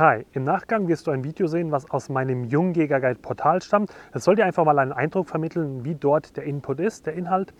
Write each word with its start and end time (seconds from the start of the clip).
Hi, 0.00 0.24
im 0.32 0.44
Nachgang 0.44 0.88
wirst 0.88 1.06
du 1.06 1.10
ein 1.10 1.24
Video 1.24 1.46
sehen, 1.46 1.72
was 1.72 1.90
aus 1.90 2.08
meinem 2.08 2.44
Jungjäger-Guide 2.44 3.20
Portal 3.20 3.60
stammt. 3.60 3.90
Es 4.14 4.24
soll 4.24 4.34
dir 4.34 4.46
einfach 4.46 4.64
mal 4.64 4.78
einen 4.78 4.94
Eindruck 4.94 5.28
vermitteln, 5.28 5.84
wie 5.84 5.94
dort 5.94 6.38
der 6.38 6.44
Input 6.44 6.80
ist, 6.80 7.04
der 7.04 7.12
Inhalt. 7.12 7.52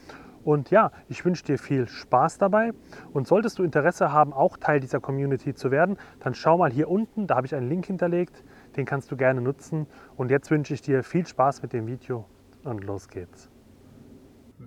Und 0.43 0.71
ja, 0.71 0.91
ich 1.11 1.23
wünsche 1.27 1.45
dir 1.45 1.59
viel 1.59 1.87
Spaß 1.87 2.39
dabei. 2.39 2.73
Und 3.13 3.29
solltest 3.29 3.59
du 3.59 3.63
Interesse 3.63 4.11
haben, 4.11 4.33
auch 4.33 4.57
Teil 4.57 4.81
dieser 4.81 5.01
Community 5.01 5.53
zu 5.53 5.71
werden, 5.71 5.99
dann 6.21 6.33
schau 6.33 6.57
mal 6.57 6.73
hier 6.73 6.89
unten, 6.89 7.27
da 7.27 7.37
habe 7.37 7.47
ich 7.47 7.55
einen 7.55 7.69
Link 7.69 7.85
hinterlegt. 7.85 8.43
Den 8.75 8.87
kannst 8.87 9.11
du 9.11 9.19
gerne 9.19 9.43
nutzen. 9.43 9.87
Und 10.17 10.31
jetzt 10.31 10.51
wünsche 10.51 10.73
ich 10.73 10.81
dir 10.81 11.03
viel 11.03 11.27
Spaß 11.27 11.61
mit 11.61 11.75
dem 11.75 11.87
Video 11.87 12.25
und 12.65 12.85
los 12.85 13.09
geht's. 13.09 13.51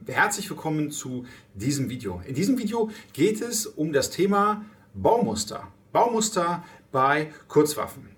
Herzlich 0.06 0.48
willkommen 0.48 0.92
zu 0.92 1.26
diesem 1.56 1.90
Video. 1.90 2.22
In 2.28 2.36
diesem 2.36 2.56
Video 2.60 2.92
geht 3.14 3.42
es 3.42 3.66
um 3.66 3.94
das 3.94 4.12
Thema 4.12 4.64
Baumuster. 4.94 5.70
Baumuster 5.94 6.66
bei 6.92 7.32
Kurzwaffen. 7.48 8.10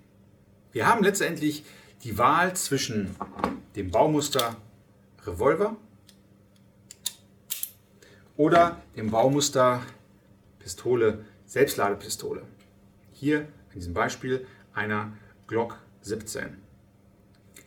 Wir 0.72 0.88
haben 0.88 1.04
letztendlich 1.04 1.66
die 2.04 2.18
Wahl 2.18 2.56
zwischen 2.56 3.14
dem 3.76 3.92
Baumuster 3.92 4.56
Revolver 5.28 5.76
oder 8.38 8.82
dem 8.96 9.12
Baumuster 9.12 9.82
Pistole, 10.60 11.26
Selbstladepistole. 11.46 12.44
Hier 13.12 13.42
in 13.74 13.80
diesem 13.80 13.94
Beispiel 13.94 14.48
einer 14.74 15.12
Glock 15.46 15.78
17. 16.00 16.56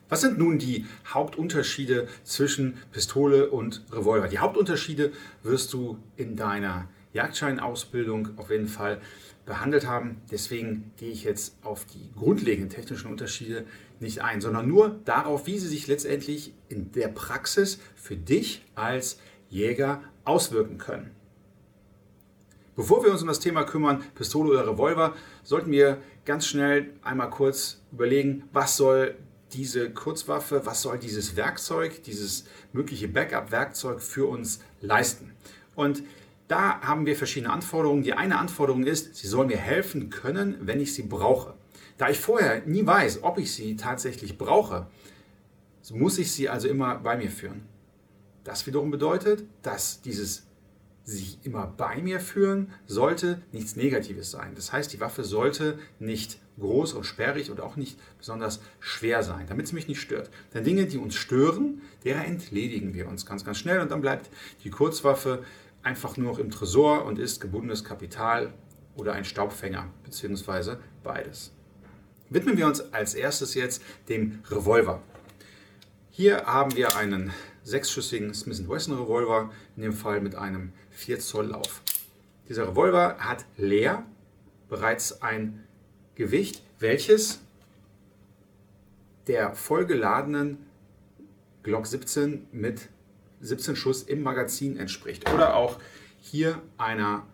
Was 0.08 0.22
sind 0.22 0.38
nun 0.38 0.58
die 0.58 0.86
Hauptunterschiede 1.12 2.08
zwischen 2.24 2.78
Pistole 2.92 3.50
und 3.50 3.84
Revolver? 3.92 4.28
Die 4.28 4.38
Hauptunterschiede 4.38 5.12
wirst 5.42 5.74
du 5.74 5.98
in 6.16 6.34
deiner 6.34 6.88
Jagdscheinausbildung 7.18 8.38
auf 8.38 8.50
jeden 8.50 8.68
Fall 8.68 9.00
behandelt 9.44 9.86
haben. 9.86 10.20
Deswegen 10.30 10.92
gehe 10.96 11.10
ich 11.10 11.24
jetzt 11.24 11.56
auf 11.62 11.84
die 11.84 12.10
grundlegenden 12.16 12.70
technischen 12.70 13.10
Unterschiede 13.10 13.64
nicht 13.98 14.22
ein, 14.22 14.40
sondern 14.40 14.68
nur 14.68 15.00
darauf, 15.04 15.46
wie 15.46 15.58
sie 15.58 15.66
sich 15.66 15.88
letztendlich 15.88 16.52
in 16.68 16.92
der 16.92 17.08
Praxis 17.08 17.80
für 17.96 18.16
dich 18.16 18.64
als 18.74 19.18
Jäger 19.50 20.02
auswirken 20.24 20.78
können. 20.78 21.10
Bevor 22.76 23.02
wir 23.02 23.10
uns 23.10 23.22
um 23.22 23.28
das 23.28 23.40
Thema 23.40 23.64
kümmern, 23.64 24.04
Pistole 24.14 24.50
oder 24.50 24.70
Revolver, 24.70 25.16
sollten 25.42 25.72
wir 25.72 25.98
ganz 26.24 26.46
schnell 26.46 26.90
einmal 27.02 27.30
kurz 27.30 27.80
überlegen, 27.90 28.44
was 28.52 28.76
soll 28.76 29.16
diese 29.52 29.90
Kurzwaffe, 29.90 30.64
was 30.64 30.82
soll 30.82 30.98
dieses 30.98 31.34
Werkzeug, 31.34 32.02
dieses 32.04 32.44
mögliche 32.72 33.08
Backup-Werkzeug 33.08 34.00
für 34.00 34.28
uns 34.28 34.60
leisten. 34.80 35.32
Und 35.74 36.04
da 36.48 36.80
haben 36.80 37.06
wir 37.06 37.14
verschiedene 37.14 37.52
Anforderungen. 37.52 38.02
Die 38.02 38.14
eine 38.14 38.38
Anforderung 38.38 38.84
ist, 38.84 39.16
sie 39.16 39.26
soll 39.26 39.46
mir 39.46 39.58
helfen 39.58 40.10
können, 40.10 40.56
wenn 40.60 40.80
ich 40.80 40.94
sie 40.94 41.02
brauche. 41.02 41.54
Da 41.98 42.08
ich 42.08 42.18
vorher 42.18 42.62
nie 42.64 42.86
weiß, 42.86 43.22
ob 43.22 43.38
ich 43.38 43.52
sie 43.52 43.76
tatsächlich 43.76 44.38
brauche, 44.38 44.86
muss 45.92 46.18
ich 46.18 46.32
sie 46.32 46.48
also 46.48 46.68
immer 46.68 46.96
bei 46.96 47.16
mir 47.16 47.30
führen. 47.30 47.62
Das 48.44 48.66
wiederum 48.66 48.90
bedeutet, 48.90 49.44
dass 49.62 50.00
dieses 50.00 50.46
sich 51.04 51.38
immer 51.42 51.66
bei 51.66 52.02
mir 52.02 52.20
führen 52.20 52.70
sollte 52.86 53.40
nichts 53.50 53.76
Negatives 53.76 54.30
sein. 54.30 54.52
Das 54.54 54.72
heißt, 54.72 54.92
die 54.92 55.00
Waffe 55.00 55.24
sollte 55.24 55.78
nicht 55.98 56.38
groß 56.58 56.92
und 56.92 57.04
sperrig 57.04 57.50
und 57.50 57.60
auch 57.60 57.76
nicht 57.76 57.98
besonders 58.18 58.60
schwer 58.78 59.22
sein, 59.22 59.46
damit 59.48 59.66
es 59.66 59.72
mich 59.72 59.88
nicht 59.88 60.00
stört. 60.00 60.30
Denn 60.52 60.64
Dinge, 60.64 60.84
die 60.84 60.98
uns 60.98 61.14
stören, 61.14 61.80
derer 62.04 62.26
entledigen 62.26 62.92
wir 62.92 63.08
uns 63.08 63.24
ganz, 63.24 63.44
ganz 63.44 63.56
schnell 63.58 63.80
und 63.80 63.90
dann 63.90 64.02
bleibt 64.02 64.28
die 64.64 64.70
Kurzwaffe 64.70 65.44
einfach 65.82 66.16
nur 66.16 66.32
noch 66.32 66.38
im 66.38 66.50
Tresor 66.50 67.04
und 67.04 67.18
ist 67.18 67.40
gebundenes 67.40 67.84
Kapital 67.84 68.52
oder 68.96 69.12
ein 69.12 69.24
Staubfänger, 69.24 69.88
beziehungsweise 70.04 70.80
beides. 71.02 71.52
Widmen 72.30 72.56
wir 72.56 72.66
uns 72.66 72.92
als 72.92 73.14
erstes 73.14 73.54
jetzt 73.54 73.82
dem 74.08 74.40
Revolver. 74.50 75.00
Hier 76.10 76.44
haben 76.44 76.74
wir 76.76 76.96
einen 76.96 77.32
sechsschüssigen 77.62 78.34
Smith 78.34 78.68
Wesson 78.68 78.98
Revolver, 78.98 79.50
in 79.76 79.82
dem 79.82 79.92
Fall 79.92 80.20
mit 80.20 80.34
einem 80.34 80.72
4 80.90 81.20
Zoll 81.20 81.46
Lauf. 81.46 81.82
Dieser 82.48 82.68
Revolver 82.68 83.16
hat 83.18 83.44
leer 83.56 84.04
bereits 84.68 85.22
ein 85.22 85.64
Gewicht, 86.14 86.62
welches 86.78 87.40
der 89.26 89.54
vollgeladenen 89.54 90.66
Glock 91.62 91.86
17 91.86 92.48
mit 92.50 92.88
17 93.40 93.76
Schuss 93.76 94.02
im 94.02 94.22
Magazin 94.22 94.76
entspricht. 94.76 95.32
Oder 95.32 95.54
auch 95.54 95.78
hier 96.20 96.60
einer 96.76 97.26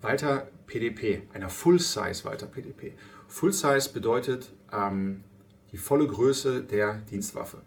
Walter 0.00 0.48
PDP, 0.66 1.22
einer 1.32 1.48
Full-Size 1.48 2.24
Walter 2.24 2.46
PDP. 2.46 2.94
Full-Size 3.28 3.90
bedeutet 3.92 4.52
ähm, 4.72 5.24
die 5.72 5.76
volle 5.76 6.06
Größe 6.06 6.62
der 6.62 6.94
Dienstwaffe. 7.10 7.58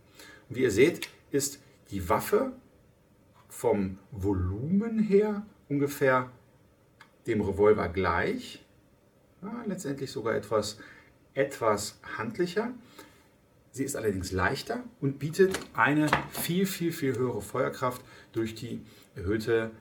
Und 0.50 0.56
wie 0.56 0.64
ihr 0.64 0.72
seht, 0.72 1.10
ist 1.32 1.60
die 1.92 2.08
Waffe 2.10 2.54
vom 3.48 3.98
Volumen 4.12 5.00
her 5.00 5.46
ungefähr 5.68 6.30
dem 7.28 7.42
Revolver 7.42 7.90
gleich. 7.90 8.64
Ja, 9.42 9.64
letztendlich 9.66 10.12
sogar 10.12 10.36
etwas, 10.36 10.80
etwas 11.34 12.00
handlicher. 12.18 12.72
Sie 13.72 13.84
ist 13.84 13.96
allerdings 13.96 14.32
leichter 14.32 14.84
und 15.00 15.20
bietet 15.20 15.60
eine 15.74 16.08
viel, 16.32 16.66
viel, 16.66 16.92
viel 16.92 17.16
höhere 17.16 17.42
Feuerkraft 17.42 18.02
durch 18.32 18.56
die 18.56 18.82
erhöhte 19.16 19.72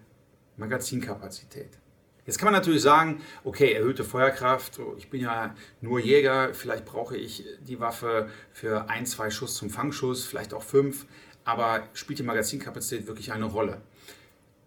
Magazinkapazität. 0.57 1.79
Jetzt 2.27 2.39
kann 2.39 2.47
man 2.47 2.55
natürlich 2.55 2.83
sagen, 2.83 3.23
okay, 3.45 3.73
erhöhte 3.73 4.05
Feuerkraft, 4.05 4.79
ich 4.99 5.09
bin 5.09 5.23
ja 5.23 5.55
nur 5.81 5.99
Jäger, 5.99 6.53
vielleicht 6.53 6.85
brauche 6.85 7.17
ich 7.17 7.45
die 7.67 7.81
Waffe 7.81 8.29
für 8.53 8.91
ein, 8.91 9.07
zwei 9.07 9.31
Schuss 9.31 9.55
zum 9.55 9.71
Fangschuss, 9.71 10.27
vielleicht 10.27 10.53
auch 10.53 10.63
fünf, 10.63 11.07
aber 11.45 11.89
spielt 11.95 12.19
die 12.19 12.25
Magazinkapazität 12.25 13.07
wirklich 13.07 13.33
eine 13.33 13.47
Rolle? 13.47 13.81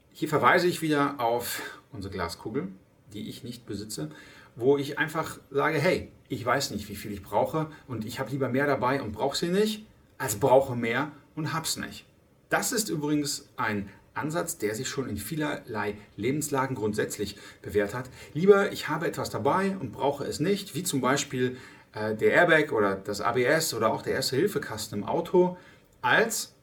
Hier 0.10 0.28
verweise 0.28 0.68
ich 0.68 0.81
wieder 0.81 1.20
auf 1.20 1.62
unsere 1.92 2.12
Glaskugel, 2.12 2.70
die 3.14 3.30
ich 3.30 3.44
nicht 3.44 3.68
besitze 3.68 4.10
wo 4.56 4.78
ich 4.78 5.00
einfach 5.00 5.40
sage, 5.50 5.80
hey, 5.80 6.12
ich 6.31 6.46
weiß 6.46 6.72
nicht, 6.72 6.88
wie 6.88 6.96
viel 6.96 7.12
ich 7.12 7.22
brauche 7.22 7.68
und 7.90 8.06
ich 8.06 8.19
habe 8.22 8.31
lieber 8.31 8.47
mehr 8.47 8.66
dabei 8.66 9.02
und 9.02 9.12
brauche 9.12 9.36
sie 9.36 9.50
nicht, 9.50 9.86
als 10.18 10.38
brauche 10.38 10.78
mehr 10.78 11.12
und 11.36 11.52
hab's 11.53 11.75
nicht. 11.75 12.06
Das 12.47 12.72
ist 12.72 12.88
übrigens 12.90 13.50
ein 13.58 13.90
Ansatz, 14.14 14.58
der 14.58 14.74
sich 14.74 14.88
schon 14.88 15.09
in 15.09 15.18
vielerlei 15.18 15.96
Lebenslagen 16.16 16.78
grundsätzlich 16.78 17.38
bewährt 17.62 17.94
hat. 17.94 18.09
Lieber, 18.34 18.72
ich 18.72 18.88
habe 18.88 19.08
etwas 19.08 19.30
dabei 19.30 19.75
und 19.78 19.92
brauche 19.92 20.24
es 20.24 20.40
nicht, 20.40 20.74
wie 20.74 20.84
zum 20.84 21.02
Beispiel 21.02 21.58
äh, 21.94 22.16
der 22.16 22.31
Airbag 22.31 22.72
oder 22.72 22.96
das 22.96 23.19
ABS 23.19 23.74
oder 23.74 23.92
auch 23.92 24.02
der 24.02 24.13
Erste-Hilfe-Kasten 24.13 25.00
im 25.00 25.03
Auto, 25.03 25.58
als 26.02 26.56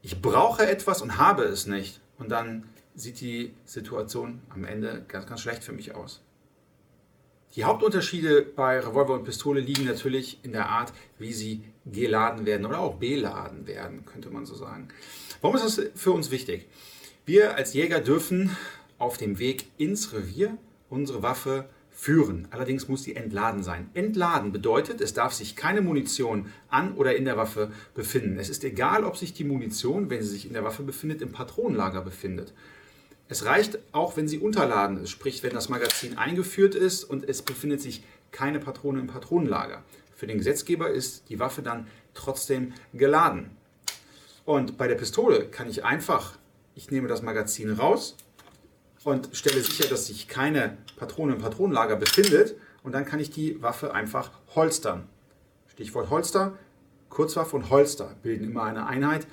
ich 0.00 0.22
brauche 0.22 0.66
etwas 0.66 1.02
und 1.02 1.18
habe 1.18 1.42
es 1.42 1.66
nicht. 1.66 2.00
Und 2.18 2.30
dann 2.30 2.64
sieht 2.94 3.20
die 3.20 3.54
Situation 3.66 4.40
am 4.48 4.64
Ende 4.64 5.04
ganz, 5.06 5.26
ganz 5.26 5.42
schlecht 5.42 5.64
für 5.64 5.72
mich 5.72 5.94
aus. 5.94 6.22
Die 7.54 7.64
Hauptunterschiede 7.64 8.40
bei 8.42 8.80
Revolver 8.80 9.12
und 9.12 9.24
Pistole 9.24 9.60
liegen 9.60 9.84
natürlich 9.84 10.38
in 10.42 10.52
der 10.52 10.70
Art, 10.70 10.94
wie 11.18 11.34
sie 11.34 11.62
geladen 11.84 12.46
werden 12.46 12.64
oder 12.64 12.78
auch 12.78 12.94
beladen 12.94 13.66
werden, 13.66 14.06
könnte 14.06 14.30
man 14.30 14.46
so 14.46 14.54
sagen. 14.54 14.88
Warum 15.42 15.56
ist 15.56 15.64
das 15.64 15.86
für 15.94 16.12
uns 16.12 16.30
wichtig? 16.30 16.66
Wir 17.26 17.56
als 17.56 17.74
Jäger 17.74 18.00
dürfen 18.00 18.56
auf 18.98 19.18
dem 19.18 19.38
Weg 19.38 19.66
ins 19.76 20.14
Revier 20.14 20.56
unsere 20.88 21.22
Waffe 21.22 21.68
führen. 21.90 22.48
Allerdings 22.50 22.88
muss 22.88 23.02
sie 23.02 23.16
entladen 23.16 23.62
sein. 23.62 23.90
Entladen 23.92 24.52
bedeutet, 24.52 25.02
es 25.02 25.12
darf 25.12 25.34
sich 25.34 25.54
keine 25.54 25.82
Munition 25.82 26.46
an 26.70 26.94
oder 26.94 27.14
in 27.16 27.26
der 27.26 27.36
Waffe 27.36 27.70
befinden. 27.94 28.38
Es 28.38 28.48
ist 28.48 28.64
egal, 28.64 29.04
ob 29.04 29.18
sich 29.18 29.34
die 29.34 29.44
Munition, 29.44 30.08
wenn 30.08 30.22
sie 30.22 30.30
sich 30.30 30.46
in 30.46 30.54
der 30.54 30.64
Waffe 30.64 30.82
befindet, 30.82 31.20
im 31.20 31.32
Patronenlager 31.32 32.00
befindet. 32.00 32.54
Es 33.32 33.46
reicht 33.46 33.78
auch, 33.92 34.18
wenn 34.18 34.28
sie 34.28 34.40
unterladen 34.40 35.02
ist, 35.02 35.08
sprich 35.08 35.42
wenn 35.42 35.54
das 35.54 35.70
Magazin 35.70 36.18
eingeführt 36.18 36.74
ist 36.74 37.02
und 37.02 37.26
es 37.26 37.40
befindet 37.40 37.80
sich 37.80 38.04
keine 38.30 38.58
Patrone 38.58 39.00
im 39.00 39.06
Patronenlager. 39.06 39.82
Für 40.14 40.26
den 40.26 40.36
Gesetzgeber 40.36 40.90
ist 40.90 41.30
die 41.30 41.38
Waffe 41.38 41.62
dann 41.62 41.86
trotzdem 42.12 42.74
geladen. 42.92 43.56
Und 44.44 44.76
bei 44.76 44.86
der 44.86 44.96
Pistole 44.96 45.46
kann 45.46 45.66
ich 45.66 45.82
einfach, 45.82 46.36
ich 46.74 46.90
nehme 46.90 47.08
das 47.08 47.22
Magazin 47.22 47.72
raus 47.72 48.18
und 49.02 49.30
stelle 49.32 49.62
sicher, 49.62 49.88
dass 49.88 50.08
sich 50.08 50.28
keine 50.28 50.76
Patrone 50.98 51.32
im 51.32 51.40
Patronenlager 51.40 51.96
befindet 51.96 52.54
und 52.82 52.92
dann 52.92 53.06
kann 53.06 53.18
ich 53.18 53.30
die 53.30 53.62
Waffe 53.62 53.94
einfach 53.94 54.30
holstern. 54.54 55.08
Stichwort 55.68 56.10
Holster, 56.10 56.58
Kurzwaffe 57.08 57.56
und 57.56 57.70
Holster 57.70 58.14
bilden 58.22 58.44
immer 58.44 58.64
eine 58.64 58.86
Einheit. 58.86 59.26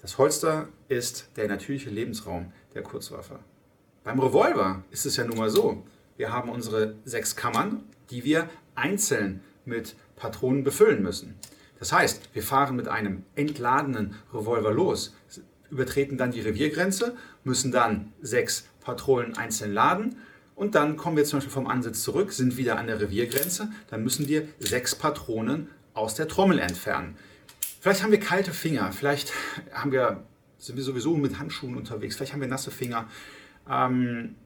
Das 0.00 0.18
Holster 0.18 0.68
ist 0.88 1.30
der 1.34 1.48
natürliche 1.48 1.90
Lebensraum 1.90 2.52
der 2.74 2.82
Kurzwaffe. 2.82 3.38
Beim 4.02 4.20
Revolver 4.20 4.84
ist 4.90 5.06
es 5.06 5.16
ja 5.16 5.24
nun 5.24 5.38
mal 5.38 5.50
so, 5.50 5.84
wir 6.16 6.32
haben 6.32 6.50
unsere 6.50 6.96
sechs 7.04 7.36
Kammern, 7.36 7.84
die 8.10 8.24
wir 8.24 8.48
einzeln 8.74 9.40
mit 9.64 9.96
Patronen 10.16 10.62
befüllen 10.62 11.02
müssen. 11.02 11.34
Das 11.78 11.92
heißt, 11.92 12.34
wir 12.34 12.42
fahren 12.42 12.76
mit 12.76 12.88
einem 12.88 13.24
entladenen 13.34 14.14
Revolver 14.32 14.72
los, 14.72 15.14
übertreten 15.70 16.16
dann 16.18 16.30
die 16.30 16.40
Reviergrenze, 16.40 17.16
müssen 17.42 17.72
dann 17.72 18.12
sechs 18.22 18.68
Patronen 18.80 19.36
einzeln 19.36 19.72
laden 19.72 20.16
Und 20.54 20.74
dann 20.74 20.96
kommen 20.96 21.16
wir 21.16 21.24
zum 21.24 21.38
Beispiel 21.38 21.52
vom 21.52 21.66
Ansitz 21.66 22.02
zurück, 22.02 22.32
sind 22.32 22.56
wieder 22.56 22.78
an 22.78 22.86
der 22.86 23.00
Reviergrenze. 23.00 23.70
Dann 23.90 24.04
müssen 24.04 24.28
wir 24.28 24.46
sechs 24.60 24.94
Patronen 24.94 25.68
aus 25.94 26.14
der 26.14 26.28
Trommel 26.28 26.58
entfernen. 26.58 27.16
Vielleicht 27.80 28.02
haben 28.02 28.12
wir 28.12 28.20
kalte 28.20 28.52
Finger, 28.52 28.92
vielleicht 28.92 29.32
haben 29.72 29.92
wir, 29.92 30.24
sind 30.64 30.76
wir 30.76 30.84
sowieso 30.84 31.16
mit 31.16 31.38
Handschuhen 31.38 31.76
unterwegs, 31.76 32.16
vielleicht 32.16 32.32
haben 32.32 32.40
wir 32.40 32.48
nasse 32.48 32.70
Finger. 32.70 33.08
Ähm, 33.68 34.36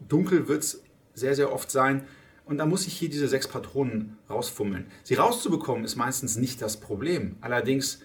dunkel 0.00 0.48
wird 0.48 0.62
es 0.62 0.82
sehr, 1.14 1.34
sehr 1.34 1.52
oft 1.52 1.70
sein. 1.70 2.06
Und 2.46 2.58
da 2.58 2.66
muss 2.66 2.86
ich 2.86 2.94
hier 2.94 3.08
diese 3.08 3.28
sechs 3.28 3.48
Patronen 3.48 4.18
rausfummeln. 4.28 4.86
Sie 5.02 5.14
rauszubekommen 5.14 5.84
ist 5.84 5.96
meistens 5.96 6.36
nicht 6.36 6.60
das 6.60 6.78
Problem. 6.78 7.36
Allerdings, 7.40 8.00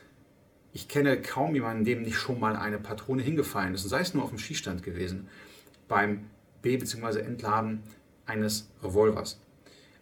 ich 0.71 0.87
kenne 0.87 1.21
kaum 1.21 1.55
jemanden, 1.55 1.83
dem 1.83 2.03
nicht 2.03 2.15
schon 2.15 2.39
mal 2.39 2.55
eine 2.55 2.79
Patrone 2.79 3.21
hingefallen 3.21 3.73
ist. 3.73 3.83
Und 3.83 3.89
sei 3.89 3.99
es 3.99 4.13
nur 4.13 4.23
auf 4.23 4.29
dem 4.29 4.39
Schießstand 4.39 4.81
gewesen. 4.81 5.27
Beim 5.89 6.29
B- 6.61 6.77
bzw. 6.77 7.19
Entladen 7.19 7.83
eines 8.25 8.69
Revolvers. 8.81 9.41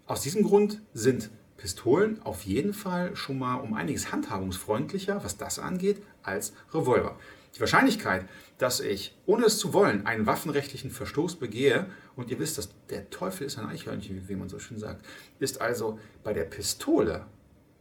Aus 0.05 0.21
diesem 0.21 0.43
Grund 0.43 0.81
sind 0.93 1.31
Pistolen 1.57 2.21
auf 2.21 2.43
jeden 2.43 2.73
Fall 2.73 3.15
schon 3.15 3.39
mal 3.39 3.55
um 3.55 3.73
einiges 3.73 4.11
handhabungsfreundlicher, 4.11 5.23
was 5.23 5.37
das 5.37 5.59
angeht, 5.59 6.01
als 6.23 6.53
Revolver. 6.73 7.17
Die 7.55 7.59
Wahrscheinlichkeit, 7.59 8.27
dass 8.59 8.79
ich, 8.79 9.17
ohne 9.25 9.45
es 9.45 9.57
zu 9.57 9.73
wollen, 9.73 10.05
einen 10.05 10.27
waffenrechtlichen 10.27 10.91
Verstoß 10.91 11.37
begehe, 11.37 11.87
und 12.15 12.29
ihr 12.29 12.39
wisst, 12.39 12.57
dass 12.57 12.69
der 12.89 13.09
Teufel 13.09 13.45
ist 13.47 13.57
ein 13.57 13.65
Eichhörnchen, 13.65 14.27
wie 14.27 14.35
man 14.35 14.49
so 14.49 14.59
schön 14.59 14.77
sagt, 14.77 15.05
ist 15.39 15.61
also 15.61 15.99
bei 16.23 16.33
der 16.33 16.43
Pistole 16.43 17.25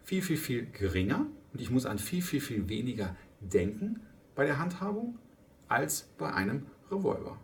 viel, 0.03 0.23
viel, 0.23 0.37
viel 0.37 0.67
geringer 0.67 1.27
und 1.53 1.61
ich 1.61 1.71
muss 1.71 1.87
an 1.87 1.99
viel, 1.99 2.23
viel, 2.23 2.41
viel 2.41 2.69
weniger 2.69 3.17
denken 3.41 4.01
bei 4.35 4.47
der 4.47 4.59
Handhabung 4.59 5.19
als 5.69 6.09
bei 6.17 6.33
einem 6.33 6.67
Revolver. 6.91 7.39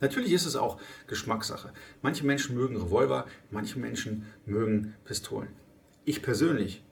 Natürlich 0.00 0.32
ist 0.32 0.46
es 0.46 0.56
auch 0.56 0.80
Geschmackssache. 1.06 1.72
Manche 2.02 2.24
Menschen 2.24 2.56
mögen 2.56 2.76
Revolver, 2.76 3.26
manche 3.50 3.78
Menschen 3.78 4.26
mögen 4.46 4.94
Pistolen. 5.04 5.48
Ich 6.04 6.22
persönlich 6.22 6.82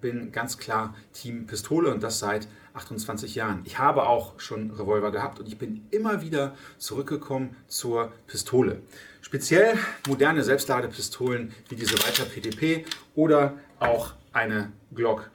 bin 0.00 0.30
ganz 0.32 0.58
klar 0.58 0.94
Team 1.12 1.46
Pistole 1.46 1.92
und 1.92 2.02
das 2.02 2.18
seit 2.18 2.48
28 2.74 3.34
Jahren. 3.34 3.62
Ich 3.64 3.78
habe 3.78 4.04
auch 4.04 4.38
schon 4.38 4.70
Revolver 4.70 5.10
gehabt 5.10 5.40
und 5.40 5.48
ich 5.48 5.58
bin 5.58 5.86
immer 5.90 6.22
wieder 6.22 6.54
zurückgekommen 6.78 7.56
zur 7.66 8.12
Pistole. 8.26 8.82
Speziell 9.20 9.76
moderne 10.06 10.44
Selbstladepistolen 10.44 11.52
wie 11.68 11.76
diese 11.76 11.98
Walter 11.98 12.24
PDP 12.24 12.84
oder 13.14 13.58
auch 13.80 14.14
eine 14.32 14.72
Glock 14.94 15.30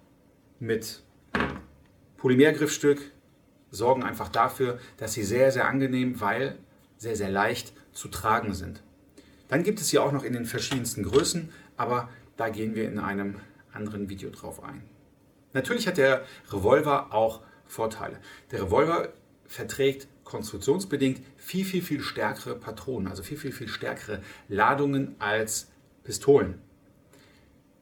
mit 0.60 1.02
Polymergriffstück 2.18 3.02
sorgen 3.72 4.04
einfach 4.04 4.30
dafür, 4.30 4.80
dass 4.98 5.14
sie 5.14 5.24
sehr, 5.24 5.52
sehr 5.52 5.68
angenehm, 5.68 6.22
weil 6.22 6.58
sehr, 7.04 7.16
sehr 7.16 7.30
leicht 7.30 7.74
zu 7.92 8.08
tragen 8.08 8.54
sind. 8.54 8.82
Dann 9.50 9.64
gibt 9.64 9.80
es 9.80 9.90
hier 9.90 10.02
auch 10.04 10.14
noch 10.14 10.24
in 10.24 10.34
den 10.34 10.46
verschiedensten 10.46 11.04
Größen, 11.04 11.50
aber 11.78 12.10
da 12.38 12.50
gehen 12.50 12.76
wir 12.76 12.88
in 12.88 12.98
einem 12.98 13.36
anderen 13.74 14.10
Video 14.10 14.30
drauf 14.30 14.64
ein. 14.64 14.82
Natürlich 15.52 15.86
hat 15.86 15.98
der 15.98 16.26
Revolver 16.52 17.14
auch 17.14 17.42
Vorteile. 17.66 18.20
Der 18.52 18.64
Revolver 18.64 19.10
verträgt 19.46 20.08
konstruktionsbedingt 20.24 21.22
viel, 21.38 21.66
viel, 21.66 21.82
viel 21.82 22.02
stärkere 22.02 22.56
Patronen, 22.56 23.08
also 23.08 23.22
viel, 23.22 23.38
viel, 23.38 23.52
viel 23.52 23.68
stärkere 23.68 24.22
Ladungen 24.48 25.16
als 25.20 25.70
Pistolen. 26.04 26.60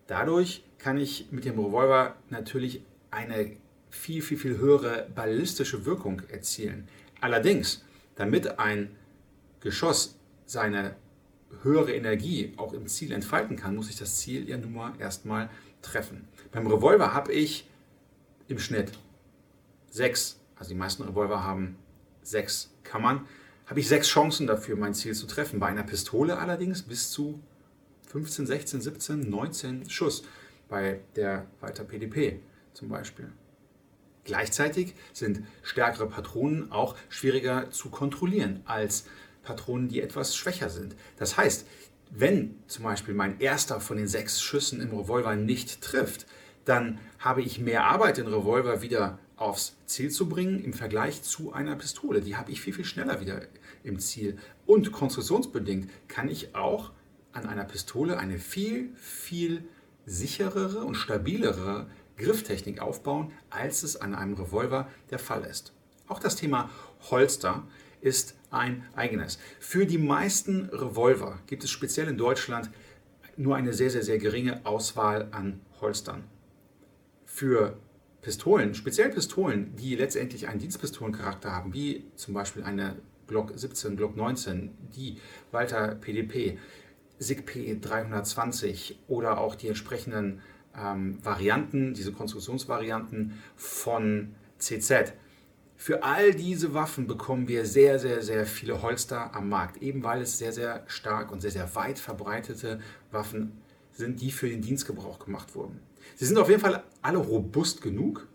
Dadurch 0.07 0.63
kann 0.79 0.97
ich 0.97 1.27
mit 1.31 1.45
dem 1.45 1.59
Revolver 1.59 2.15
natürlich 2.29 2.81
eine 3.12 3.56
viel, 3.89 4.21
viel, 4.21 4.38
viel 4.38 4.57
höhere 4.57 5.07
ballistische 5.13 5.85
Wirkung 5.85 6.21
erzielen. 6.29 6.88
Allerdings, 7.21 7.85
damit 8.15 8.59
ein 8.59 8.95
Geschoss 9.62 10.18
seine 10.46 10.96
höhere 11.63 11.94
Energie 11.94 12.54
auch 12.58 12.74
im 12.74 12.88
Ziel 12.88 13.12
entfalten 13.12 13.56
kann, 13.56 13.75
muss 13.75 13.90
ich 13.90 13.98
das 13.98 14.18
Ziel 14.18 14.48
ja 14.50 14.58
nun 14.58 14.74
mal 14.74 14.94
erstmal 15.00 15.50
treffen. 15.81 16.28
Beim 16.52 16.68
Revolver 16.68 17.13
habe 17.13 17.31
ich 17.31 17.69
im 18.48 18.60
Schnitt 18.60 18.92
sechs, 19.90 20.40
also 20.56 20.69
die 20.69 20.75
meisten 20.75 21.04
Revolver 21.04 21.44
haben 21.44 21.78
sechs 22.22 22.72
Kammern, 22.84 23.28
habe 23.66 23.80
ich 23.80 23.88
sechs 23.88 24.08
Chancen 24.08 24.48
dafür, 24.48 24.75
mein 24.75 24.94
Ziel 24.94 25.13
zu 25.13 25.28
treffen. 25.28 25.60
Bei 25.60 25.68
einer 25.68 25.84
Pistole 25.84 26.38
allerdings 26.38 26.81
bis 26.81 27.12
zu 27.12 27.42
15, 28.07 28.46
16, 28.46 28.81
17, 28.81 29.30
19 29.30 29.90
Schuss. 29.90 30.24
Bei 30.68 31.00
der 31.16 31.46
Walter 31.60 31.84
PDP 31.84 32.40
zum 32.74 32.90
Beispiel. 32.90 33.31
Gleichzeitig 34.24 34.94
sind 35.14 35.44
stärkere 35.64 36.07
Patronen 36.07 36.72
auch 36.72 36.96
schwieriger 37.10 37.72
zu 37.72 37.90
kontrollieren 37.90 38.62
als 38.66 39.06
Patronen, 39.44 39.88
die 39.90 40.02
etwas 40.02 40.36
schwächer 40.36 40.70
sind. 40.70 40.96
Das 41.18 41.38
heißt, 41.38 41.66
wenn 42.10 42.56
zum 42.68 42.84
Beispiel 42.84 43.14
mein 43.14 43.40
erster 43.40 43.80
von 43.80 43.98
den 43.98 44.08
sechs 44.08 44.42
Schüssen 44.42 44.82
im 44.82 44.98
Revolver 44.98 45.36
nicht 45.36 45.82
trifft, 45.82 46.26
dann 46.66 47.00
habe 47.20 47.42
ich 47.42 47.60
mehr 47.60 47.86
Arbeit, 47.86 48.18
den 48.18 48.28
Revolver 48.28 48.82
wieder 48.82 49.18
aufs 49.38 49.76
Ziel 49.86 50.12
zu 50.12 50.30
bringen 50.30 50.64
im 50.64 50.74
Vergleich 50.74 51.24
zu 51.24 51.54
einer 51.54 51.76
Pistole. 51.76 52.22
Die 52.22 52.36
habe 52.36 52.52
ich 52.52 52.62
viel, 52.62 52.74
viel 52.74 52.86
schneller 52.86 53.20
wieder 53.20 53.42
im 53.84 54.00
Ziel. 54.00 54.38
Und 54.66 54.92
konstruktionsbedingt 54.92 55.90
kann 56.08 56.30
ich 56.30 56.54
auch 56.54 56.92
an 57.34 57.48
einer 57.48 57.64
Pistole 57.64 58.20
eine 58.20 58.38
viel, 58.38 58.94
viel 58.98 59.64
sicherere 60.06 60.84
und 60.84 60.96
stabilere 60.96 61.88
Grifftechnik 62.18 62.82
aufbauen, 62.82 63.32
als 63.50 63.84
es 63.84 63.96
an 63.96 64.14
einem 64.14 64.34
Revolver 64.34 64.88
der 65.10 65.20
Fall 65.20 65.44
ist. 65.44 65.74
Auch 66.08 66.20
das 66.20 66.36
Thema 66.36 66.70
Holster 67.10 67.64
ist 68.01 68.36
ein 68.50 68.83
eigenes. 68.95 69.39
Für 69.59 69.86
die 69.86 69.98
meisten 69.98 70.65
Revolver 70.65 71.39
gibt 71.48 71.63
es 71.63 71.69
speziell 71.69 72.07
in 72.07 72.18
Deutschland 72.18 72.69
nur 73.38 73.56
eine 73.56 73.74
sehr, 73.74 73.89
sehr, 73.89 74.03
sehr 74.03 74.18
geringe 74.18 74.65
Auswahl 74.65 75.30
an 75.31 75.62
Holstern. 75.80 76.24
Für 77.25 77.77
Pistolen, 78.21 78.75
speziell 78.75 79.09
Pistolen, 79.09 79.75
die 79.75 79.95
letztendlich 79.95 80.48
einen 80.48 80.59
Dienstpistolencharakter 80.59 81.51
haben, 81.51 81.74
wie 81.74 82.06
zum 82.15 82.33
Beispiel 82.33 82.63
eine 82.63 82.98
Glock 83.27 83.53
17, 83.56 83.95
Glock 83.95 84.15
19, 84.15 84.71
die 84.95 85.18
Walter 85.51 85.95
PDP, 85.95 86.59
SIG 87.18 87.45
P 87.45 87.80
320 87.80 89.00
oder 89.07 89.39
auch 89.39 89.56
die 89.56 89.69
entsprechenden 89.69 90.42
ähm, 90.77 91.24
Varianten, 91.24 91.94
diese 91.94 92.12
Konstruktionsvarianten 92.12 93.39
von 93.56 94.36
CZ, 94.57 95.13
für 95.81 96.04
all 96.04 96.36
diese 96.36 96.75
Waffen 96.75 97.07
bekommen 97.07 97.48
wir 97.48 97.66
sehr, 97.66 97.98
sehr, 97.98 98.22
sehr 98.22 98.45
viele 98.45 98.83
Holster 98.83 99.33
am 99.33 99.50
Markt, 99.50 99.81
eben 99.81 100.04
weil 100.04 100.22
es 100.22 100.38
sehr, 100.38 100.54
sehr 100.54 100.83
stark 100.85 101.31
und 101.31 101.42
sehr, 101.42 101.50
sehr 101.50 101.73
weit 101.73 101.97
verbreitete 101.97 102.80
Waffen 103.09 103.54
sind, 103.92 104.21
die 104.21 104.30
für 104.30 104.47
den 104.47 104.61
Dienstgebrauch 104.61 105.18
gemacht 105.18 105.56
wurden. 105.56 105.80
Sie 106.16 106.26
sind 106.26 106.38
auf 106.38 106.50
jeden 106.50 106.61
Fall 106.61 106.83
alle 107.02 107.18
robust 107.18 107.81
genug. 107.81 108.28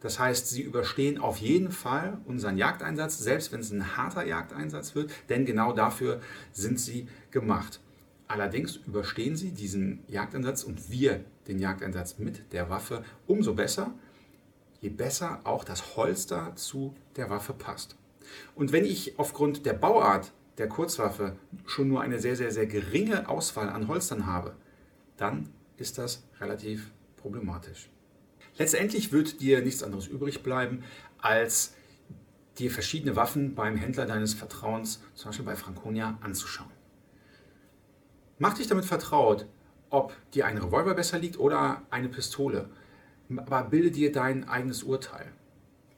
Das 0.00 0.18
heißt, 0.18 0.48
sie 0.48 0.62
überstehen 0.62 1.18
auf 1.18 1.36
jeden 1.36 1.70
Fall 1.70 2.18
unseren 2.24 2.56
Jagdeinsatz, 2.56 3.20
selbst 3.20 3.52
wenn 3.52 3.60
es 3.60 3.70
ein 3.70 3.96
harter 3.96 4.26
Jagdeinsatz 4.26 4.96
wird, 4.96 5.12
denn 5.28 5.46
genau 5.46 5.72
dafür 5.72 6.20
sind 6.50 6.80
sie 6.80 7.06
gemacht. 7.30 7.78
Allerdings 8.26 8.74
überstehen 8.74 9.36
sie 9.36 9.52
diesen 9.52 10.00
Jagdeinsatz 10.08 10.64
und 10.64 10.90
wir 10.90 11.24
den 11.46 11.60
Jagdeinsatz 11.60 12.18
mit 12.18 12.52
der 12.52 12.68
Waffe 12.68 13.04
umso 13.28 13.54
besser, 13.54 13.94
je 14.80 14.88
besser 14.88 15.40
auch 15.44 15.64
das 15.64 15.96
Holster 15.96 16.54
zu 16.56 16.94
der 17.16 17.30
Waffe 17.30 17.52
passt. 17.52 17.96
Und 18.54 18.72
wenn 18.72 18.84
ich 18.84 19.18
aufgrund 19.18 19.66
der 19.66 19.74
Bauart 19.74 20.32
der 20.58 20.68
Kurzwaffe 20.68 21.36
schon 21.66 21.88
nur 21.88 22.00
eine 22.00 22.18
sehr, 22.18 22.36
sehr, 22.36 22.50
sehr 22.50 22.66
geringe 22.66 23.28
Auswahl 23.28 23.68
an 23.68 23.88
Holstern 23.88 24.26
habe, 24.26 24.56
dann 25.16 25.50
ist 25.76 25.98
das 25.98 26.22
relativ 26.40 26.90
problematisch. 27.16 27.90
Letztendlich 28.58 29.12
wird 29.12 29.40
dir 29.40 29.62
nichts 29.62 29.82
anderes 29.82 30.06
übrig 30.06 30.42
bleiben, 30.42 30.82
als 31.18 31.74
dir 32.58 32.70
verschiedene 32.70 33.16
Waffen 33.16 33.54
beim 33.54 33.76
Händler 33.76 34.06
deines 34.06 34.34
Vertrauens, 34.34 35.02
zum 35.14 35.30
Beispiel 35.30 35.46
bei 35.46 35.56
Franconia, 35.56 36.18
anzuschauen. 36.20 36.70
Mach 38.38 38.54
dich 38.54 38.66
damit 38.66 38.84
vertraut, 38.84 39.46
ob 39.88 40.14
dir 40.32 40.46
ein 40.46 40.58
Revolver 40.58 40.94
besser 40.94 41.18
liegt 41.18 41.38
oder 41.38 41.82
eine 41.90 42.08
Pistole 42.08 42.68
aber 43.38 43.64
bilde 43.64 43.90
dir 43.90 44.12
dein 44.12 44.48
eigenes 44.48 44.82
Urteil. 44.82 45.32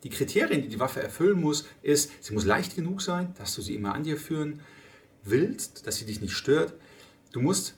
Die 0.03 0.11
Kriterien, 0.11 0.63
die 0.63 0.69
die 0.69 0.81
Waffe 0.81 1.03
erfüllen 1.03 1.41
muss, 1.41 1.67
ist, 1.83 2.25
sie 2.25 2.35
muss 2.35 2.45
leicht 2.45 2.75
genug 2.75 3.03
sein, 3.03 3.33
dass 3.39 3.55
du 3.55 3.63
sie 3.63 3.75
immer 3.75 3.95
an 3.95 4.03
dir 4.03 4.17
führen 4.17 4.61
willst, 5.23 5.87
dass 5.87 5.97
sie 5.97 6.07
dich 6.07 6.21
nicht 6.21 6.35
stört. 6.35 6.75
Du 7.31 7.41
musst 7.41 7.77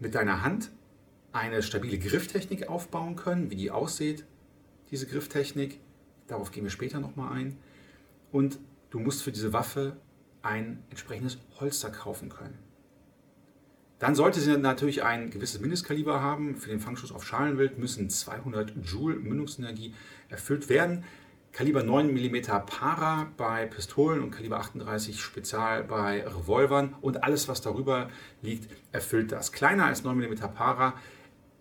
mit 0.00 0.14
deiner 0.14 0.42
Hand 0.42 0.70
eine 1.32 1.62
stabile 1.62 1.98
Grifftechnik 1.98 2.68
aufbauen 2.68 3.14
können, 3.14 3.50
wie 3.50 3.56
die 3.56 3.70
aussieht, 3.70 4.24
diese 4.90 5.06
Grifftechnik. 5.06 5.80
Darauf 6.26 6.50
gehen 6.50 6.64
wir 6.64 6.70
später 6.70 6.98
nochmal 6.98 7.32
ein. 7.32 7.58
Und 8.32 8.58
du 8.90 8.98
musst 8.98 9.22
für 9.22 9.32
diese 9.32 9.52
Waffe 9.52 9.96
ein 10.42 10.82
entsprechendes 10.90 11.38
Holster 11.60 11.90
kaufen 11.90 12.28
können. 12.28 12.58
Dann 13.98 14.14
sollte 14.14 14.40
sie 14.40 14.56
natürlich 14.58 15.04
ein 15.04 15.30
gewisses 15.30 15.60
Mindestkaliber 15.60 16.20
haben. 16.20 16.56
Für 16.56 16.68
den 16.68 16.80
Fangschuss 16.80 17.12
auf 17.12 17.24
Schalenwild 17.24 17.78
müssen 17.78 18.10
200 18.10 18.74
Joule 18.84 19.16
Mündungsenergie 19.16 19.94
erfüllt 20.28 20.68
werden. 20.68 21.04
Kaliber 21.52 21.82
9 21.82 22.12
mm 22.12 22.42
Para 22.66 23.28
bei 23.38 23.64
Pistolen 23.64 24.22
und 24.22 24.30
Kaliber 24.30 24.58
38 24.58 25.18
Spezial 25.18 25.84
bei 25.84 26.22
Revolvern 26.26 26.94
und 27.00 27.24
alles, 27.24 27.48
was 27.48 27.62
darüber 27.62 28.10
liegt, 28.42 28.70
erfüllt 28.92 29.32
das. 29.32 29.52
Kleiner 29.52 29.86
als 29.86 30.04
9 30.04 30.18
mm 30.18 30.34
Para, 30.54 30.92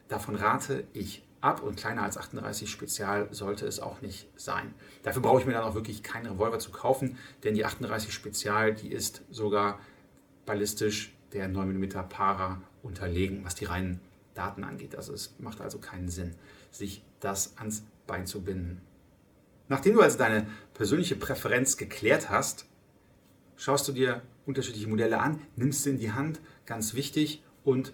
davon 0.10 0.36
rate 0.36 0.84
ich 0.92 1.24
ab 1.40 1.64
und 1.64 1.78
kleiner 1.78 2.04
als 2.04 2.18
38 2.18 2.70
Spezial 2.70 3.30
sollte 3.32 3.66
es 3.68 3.80
auch 3.80 4.02
nicht 4.02 4.28
sein. 4.36 4.74
Dafür 5.04 5.22
brauche 5.22 5.40
ich 5.40 5.46
mir 5.46 5.54
dann 5.54 5.64
auch 5.64 5.76
wirklich 5.76 6.04
keinen 6.04 6.26
Revolver 6.26 6.60
zu 6.60 6.72
kaufen, 6.72 7.18
denn 7.46 7.54
die 7.54 7.64
38 7.64 8.14
Spezial, 8.14 8.74
die 8.74 8.92
ist 8.92 9.24
sogar 9.32 9.80
ballistisch 10.46 11.16
der 11.34 11.48
9 11.48 11.78
mm 11.78 11.90
Para 12.10 12.62
unterlegen, 12.84 13.44
was 13.44 13.56
die 13.56 13.66
reinen 13.66 14.00
Daten 14.34 14.64
angeht. 14.64 14.96
Also 14.96 15.14
es 15.14 15.36
macht 15.40 15.62
also 15.62 15.80
keinen 15.80 16.10
Sinn, 16.10 16.36
sich 16.72 17.04
das 17.20 17.58
ans 17.58 17.84
Bein 18.08 18.28
zu 18.28 18.44
binden. 18.44 18.82
Nachdem 19.68 19.96
du 19.96 20.02
also 20.02 20.18
deine 20.18 20.48
persönliche 20.74 21.16
Präferenz 21.16 21.78
geklärt 21.78 22.30
hast, 22.30 22.66
schaust 23.56 23.88
du 23.88 23.94
dir 23.94 24.22
unterschiedliche 24.46 24.88
Modelle 24.88 25.20
an, 25.20 25.42
nimmst 25.56 25.84
sie 25.84 25.92
in 25.92 25.98
die 25.98 26.12
Hand, 26.12 26.40
ganz 26.66 26.94
wichtig, 26.94 27.44
und 27.64 27.94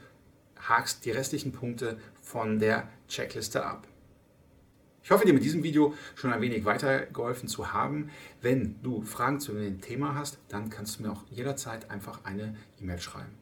hakst 0.58 1.06
die 1.06 1.12
restlichen 1.12 1.54
Punkte 1.54 1.98
von 2.22 2.60
der 2.60 2.90
Checkliste 3.08 3.66
ab. 3.66 3.88
Ich 5.04 5.10
hoffe, 5.10 5.26
dir 5.26 5.34
mit 5.34 5.44
diesem 5.44 5.64
Video 5.64 5.96
schon 6.16 6.32
ein 6.32 6.42
wenig 6.42 6.64
weitergeholfen 6.64 7.50
zu 7.50 7.74
haben. 7.74 8.12
Wenn 8.42 8.76
du 8.84 9.02
Fragen 9.02 9.40
zu 9.40 9.54
dem 9.54 9.82
Thema 9.82 10.14
hast, 10.14 10.38
dann 10.48 10.70
kannst 10.70 11.00
du 11.00 11.04
mir 11.04 11.12
auch 11.12 11.24
jederzeit 11.32 11.90
einfach 11.90 12.24
eine 12.24 12.56
E-Mail 12.80 13.00
schreiben. 13.00 13.41